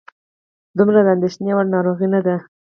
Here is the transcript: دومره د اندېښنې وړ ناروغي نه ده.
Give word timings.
دومره 0.77 0.99
د 1.03 1.07
اندېښنې 1.15 1.51
وړ 1.55 1.65
ناروغي 1.75 2.07
نه 2.13 2.21
ده. 2.25 2.35